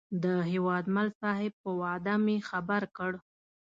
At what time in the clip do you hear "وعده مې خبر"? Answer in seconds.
1.81-2.81